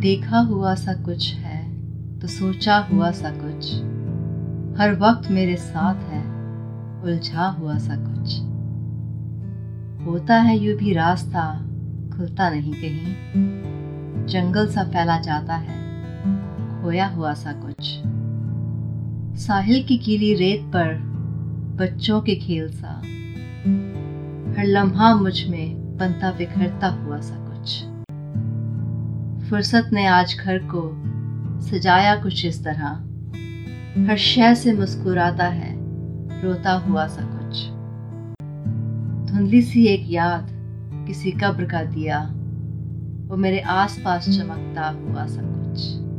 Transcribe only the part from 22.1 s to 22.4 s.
के